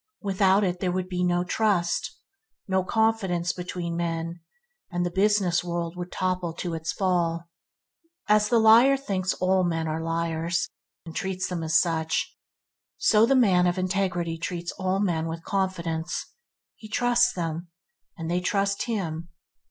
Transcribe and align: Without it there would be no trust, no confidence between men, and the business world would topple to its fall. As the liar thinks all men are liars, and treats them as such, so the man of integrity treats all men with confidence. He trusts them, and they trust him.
Without 0.23 0.63
it 0.63 0.79
there 0.79 0.91
would 0.91 1.07
be 1.07 1.23
no 1.23 1.43
trust, 1.43 2.17
no 2.67 2.83
confidence 2.83 3.53
between 3.53 3.95
men, 3.95 4.39
and 4.89 5.05
the 5.05 5.11
business 5.11 5.63
world 5.63 5.95
would 5.95 6.11
topple 6.11 6.53
to 6.53 6.73
its 6.73 6.91
fall. 6.91 7.47
As 8.27 8.49
the 8.49 8.57
liar 8.57 8.97
thinks 8.97 9.35
all 9.35 9.63
men 9.63 9.87
are 9.87 10.01
liars, 10.01 10.67
and 11.05 11.15
treats 11.15 11.47
them 11.49 11.61
as 11.61 11.77
such, 11.77 12.35
so 12.97 13.27
the 13.27 13.35
man 13.35 13.67
of 13.67 13.77
integrity 13.77 14.39
treats 14.39 14.71
all 14.71 14.99
men 14.99 15.27
with 15.27 15.43
confidence. 15.43 16.25
He 16.77 16.89
trusts 16.89 17.31
them, 17.33 17.67
and 18.17 18.27
they 18.27 18.41
trust 18.41 18.85
him. 18.85 19.29